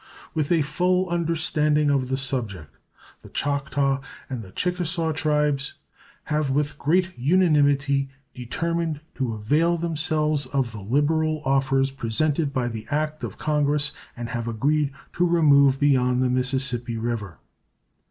[0.33, 2.75] With a full understanding of the subject,
[3.21, 3.99] the Choctaw
[4.31, 5.75] and the Chickasaw tribes
[6.23, 12.87] have with great unanimity determined to avail themselves of the liberal offers presented by the
[12.89, 17.37] act of Congress, and have agreed to remove beyond the Mississippi River.